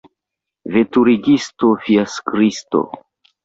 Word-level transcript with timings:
Veturigisto 0.75 1.71
fiakristo! 1.85 2.85